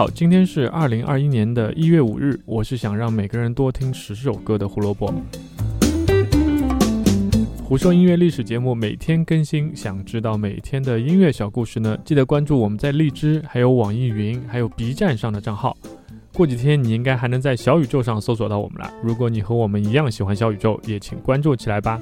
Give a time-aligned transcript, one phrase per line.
[0.00, 2.40] 好，今天是二零二一年的一月五日。
[2.46, 5.12] 我是想让每个人多听十首歌的胡萝卜。
[7.62, 11.98] 胡说音乐历史节目每天更新，想知道每天的音乐小故事呢？
[12.02, 15.76] 记得关注我们在荔枝、还有网易云、还有 B 站上的账号。
[16.32, 18.90] 过几天你应该还能在小宇宙上搜索到我们了。
[19.02, 22.00] 如果你和我们一样喜欢小宇宙，也请关注起来吧。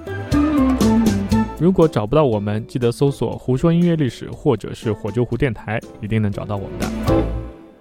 [1.58, 7.37] 如果找不到我们，记得搜索“胡说音乐历史”或者是“火球湖电台”，一定能找到我们的。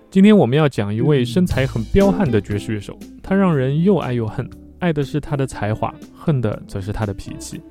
[0.10, 4.50] 今天我们要讲一位身材很彪悍的爵士乐手，他让人又爱又恨。
[4.80, 7.62] 爱的是他的才华，恨的则是他的脾气。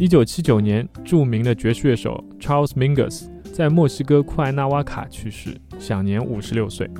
[0.00, 6.90] 一九七九年，著名的爵士乐手 Charles Mingus 在墨西哥库埃纳瓦卡去世，享年五十六岁。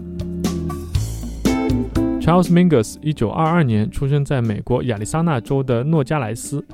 [2.21, 6.65] Charles Mingus 一九二二年出生在美国亚利桑那州的诺加莱斯。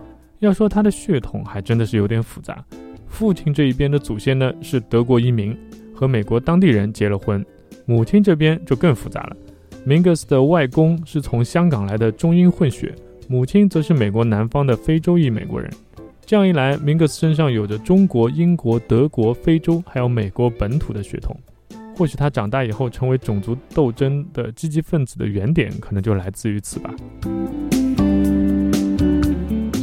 [0.41, 2.63] 要说他的血统，还真的是有点复杂。
[3.07, 5.57] 父亲这一边的祖先呢是德国移民，
[5.97, 7.43] 和美国当地人结了婚；
[7.87, 9.37] 母亲这边就更复杂了。
[9.87, 12.95] Mingus 的外公是从香港来的中英混血，
[13.29, 15.71] 母亲则是美国南方的非洲裔美国人。
[16.25, 21.37] 这样一来，Mingus 身上有着中国、英国、德国、非洲还有美国本土的血统。
[21.97, 26.95] 或许他长大以后成为种族斗争的积极分子的原点，可能就来自于此吧。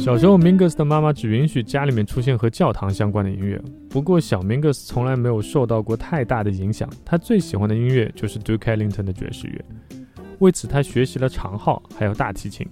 [0.04, 3.58] 小时候，Mingus 的妈妈只允许家里面出现和教堂相关的音乐。
[3.88, 6.86] 不过，小 Mingus 从来没有受到过太大的影响。
[7.06, 9.64] 他最喜欢的音乐就是 Duke Ellington 的爵士乐。
[10.40, 12.68] 为此，他学习了长号，还有大提琴。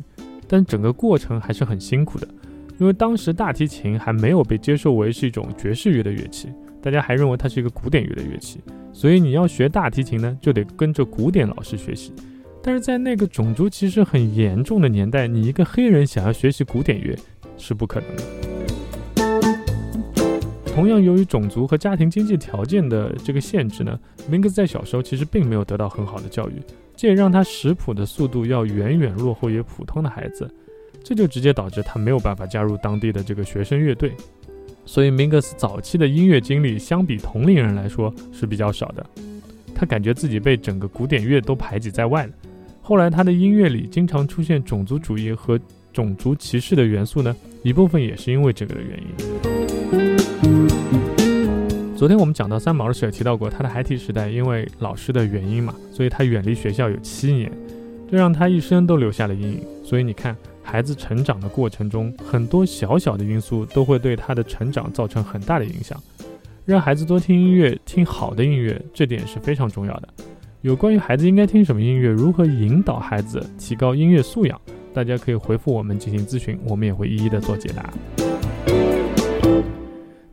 [0.46, 2.28] 但整个过程还是很辛苦的，
[2.78, 6.50] 因为当时大提琴还没有被接受为是一种爵士乐的乐器，
[6.82, 8.60] 大家还认为它是一个古典乐的乐器。
[8.92, 12.12] 所以，你要学大提琴呢，就得跟着古典老师学习。
[12.62, 17.16] 但是在那个种族歧视很严重的年代，你一个黑人想要学习古典乐
[17.58, 18.22] 是不可能的。
[20.66, 23.98] 同样，由于种族和家庭经济条件的这个限制呢，
[24.28, 26.54] 明格在小时候其实并没有得到很好的教育，
[26.96, 30.48] 这也让他识谱的速度要远远落后于普通的孩子，
[31.02, 34.12] 这就直接导致他没有办法加入当地的这个学生乐队。
[34.86, 39.04] 所以，明格斯早期的音乐经历相比同龄人来说是比较少的，
[39.74, 42.32] 他感觉自己被整个古典乐都排挤在外了。
[42.84, 45.56] 后来，他的音乐里经常出现种族主义和
[45.92, 47.32] 种族歧视的元素呢，
[47.62, 49.14] 一部分也是因为这个的原因。
[51.96, 57.52] 昨天我们讲到三毛的时候提到过，他的孩提时代因为老师的原因嘛，所以他远离学校有七年，
[58.10, 59.60] 这让他一生都留下了阴影。
[59.84, 65.96] 所以你看，孩子成长的过程中，很多小小的因素都会对他的成长造成很大的影响。
[66.64, 70.08] 让孩子多听音乐，听好的音乐，这点是非常重要的。
[70.62, 74.60] 有关于孩子应该听什么音乐，如何引导孩子提高音乐素养，
[74.94, 77.92] 大家可以回复我们进行咨询，我们也会一一的做解答。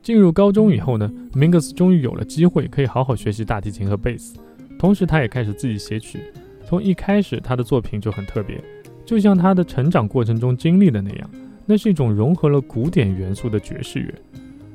[0.03, 4.37] 进入高中以后呢，Mingus 终于有了机会可以好好学习大提琴和贝斯，
[4.77, 6.19] 同时他也开始自己写曲。
[6.63, 8.63] 从一开始，他的作品就很特别，
[9.03, 11.27] 就像他的成长过程中经历的那样，
[11.65, 14.13] 那是一种融合了古典元素的爵士乐。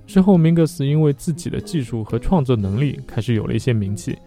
[0.04, 4.18] 之后，Mingus 因为自己的技术和创作能力，开始有了一些名气。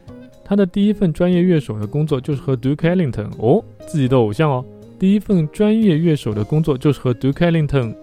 [0.47, 4.63] 他的第一份专业乐手的工作就是和 Duke Ellington 哦，自己的偶像哦。
[4.97, 7.93] 第一份专业乐手的工作就是和 Duke Ellington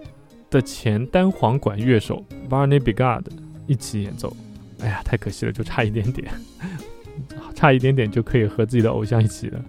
[0.51, 3.23] 的前单簧管乐手 Barney Bigard
[3.65, 4.31] 一起演奏。
[4.81, 6.29] 哎呀，太可惜了，就差一点点，
[7.55, 9.59] 差一点点就可以和自己的偶像一起了。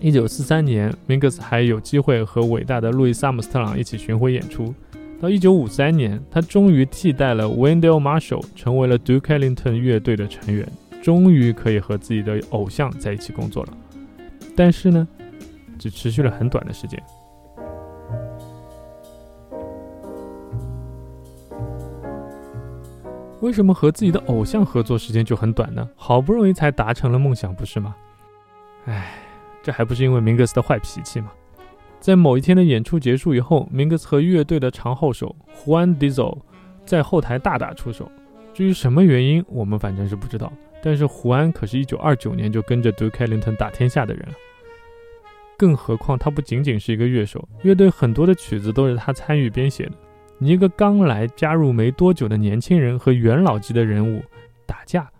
[0.00, 4.72] 一九四三年，Mingus 还有机会和伟大的路易萨·姆斯特朗一起巡回演出。
[5.20, 10.66] 到一九五三年，他终于替代了 Wendell Marshall，成为了 Duke Ellington 乐队的成员。
[11.02, 13.72] 终于可以和自己的偶像在一起工作了，
[14.56, 15.06] 但是呢，
[15.78, 17.02] 只持续了很短的时间。
[23.40, 25.88] 为什么和自己的偶像合作时间就很短呢？
[25.94, 27.94] 好不容易才达成了梦想，不是吗？
[28.86, 29.14] 唉，
[29.62, 31.30] 这还不是因为明格斯的坏脾气吗？
[32.00, 36.36] 在某一天的演出结束以后，明格斯和乐队的长号手胡安迪佐
[36.84, 38.10] 在后台大打出手。
[38.52, 40.52] 至于什么原因，我们反正是不知道。
[40.82, 44.34] 但是胡安可是一九二九年就跟着 Duke Ellington 打天下的人了，
[45.56, 49.92] 更何况他不仅仅是一个乐手，乐队很多的曲子都是他参与编写的。
[50.38, 54.22] 你一个刚来加入没多久的年轻人和元老级的人物
[54.66, 55.10] 打架，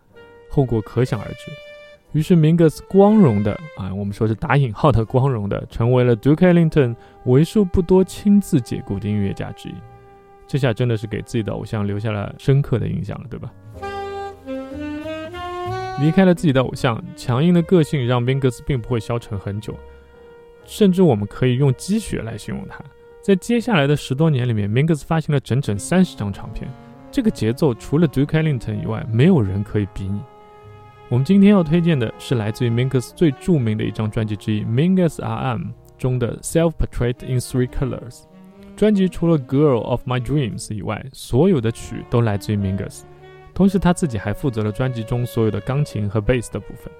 [0.49, 1.50] 后果可想而知。
[2.12, 6.94] 于是 Mingus 光荣的啊，我们说是打引号的光荣的，成为了 Duke Ellington
[7.25, 9.75] 为数不多亲自解雇的音乐家之一。
[10.46, 13.52] 这下真的是给自己的偶像留下了深刻的印象了，对吧？
[16.00, 19.75] 离开了自己的偶像，强硬的个性让 Mingus 并不会消沉很久，
[20.65, 22.83] 甚至我们可以用积雪来形容他。
[23.21, 26.71] 在接下来的十多年里面，Mingus 发行了整整三十张唱片，
[27.11, 30.21] 这个节奏除了 Duke Ellington 以外，没有人可以比拟。
[31.09, 35.62] 我们今天要推荐的是来自于 Mingus 最著名的一张专辑之一《Mingus R.M》
[35.99, 37.99] 中的《Self Portrait in Three Colors》。
[38.77, 43.00] 专辑除了《Girl of My Dreams》以外，所有的曲都来自于 Mingus。
[43.58, 46.93] 同时，他自己还负责了专辑中所有的钢琴和贝斯的部分。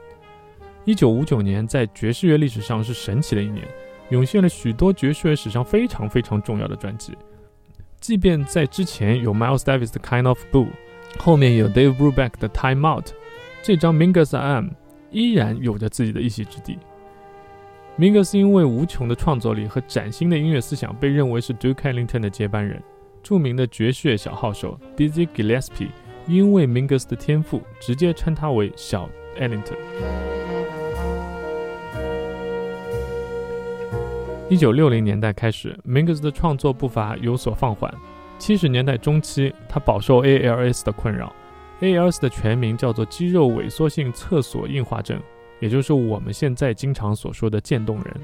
[0.85, 3.65] 一九五九年在爵士乐历史上是神奇的一年，
[4.11, 7.17] 涌现了许多爵士乐史上非常非常重要的专辑。
[8.01, 10.67] 即便在之前有 Miles Davis 的《Kind of Blue》，
[11.21, 13.07] 后面有 Dave Brubeck 的《Time Out》。
[13.63, 14.71] 这张 Mingus M
[15.13, 16.77] 依然有着自己的一席之地。
[17.97, 22.83] Mingus 因为无穷的创作力和崭新的音乐思想，被认为是 Duke Ellington 的接班人。
[23.23, 25.91] 著名的爵士乐小号手 Dizzy Gillespie
[26.29, 29.09] 因为 Mingus 的天赋，直接称他为小
[29.41, 29.79] Ellington。
[34.51, 37.93] 一九六零年代开始，Mingus 的创作步伐有所放缓。
[38.39, 41.35] 七十年代中期，他饱受 ALS 的困扰。
[41.81, 45.19] ALS 的全名叫做肌肉萎缩性侧索硬化症，
[45.61, 48.17] 也就是我们现在经常所说的渐冻人。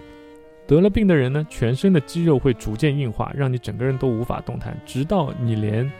[0.66, 5.90] 得了病的人呢，全身的肌肉会逐渐硬化，让你整个人都无法动弹，直到你连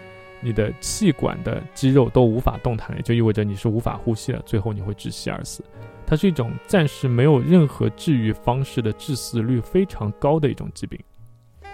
[0.45, 5.65] 你的气管的肌肉都无法动弹，也就意味着你是无法呼吸了，最后你会窒息而死。
[6.07, 11.01] 它是一种暂时没有任何治愈方式的致死率非常高的一种疾病。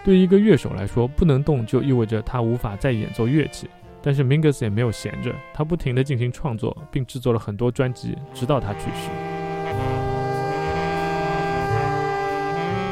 [0.04, 3.68] 对于一个乐手来说，不能动就意味着他无法再演奏乐器。
[4.00, 9.29] 但是 Mingus 也没有闲着，他不停地进行创作，并制作了很多专辑，直到他去世。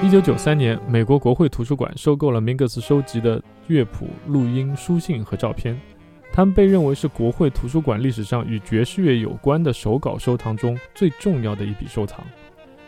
[0.00, 5.78] 一九九三年，美国国会图书馆收购了 Mingus 收集的乐谱、录音、书信和照片，
[6.32, 12.24] 他们被认为是国会图书馆历史上与爵士乐有关的手稿收藏中最重要的一笔收藏。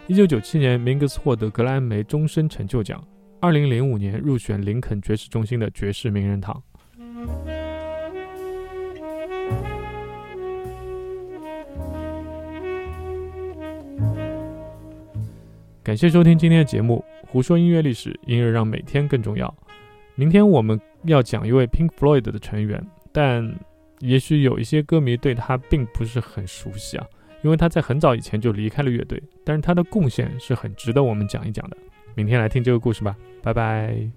[0.06, 3.02] 一九九七年，Mingus 获得格莱美终身成就奖，
[3.40, 6.62] 二零零五年入选林肯爵士中心的爵士名人堂。
[15.90, 19.52] 感谢收听今天的节目《胡说音乐历史》，音乐让每天更重要。
[20.14, 23.52] 明天我们要讲一位 Pink Floyd 的成员，但
[23.98, 27.04] 也许有一些歌迷对他并不是很熟悉啊，
[27.42, 31.76] 因为他在很早以前就离开了乐队，但是他的贡献是很值得我们讲一讲的。
[32.14, 34.08] 明天来听这个故事吧，拜拜。